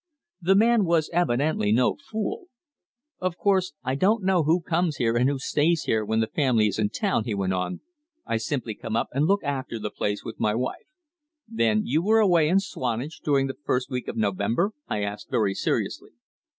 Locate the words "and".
9.11-9.27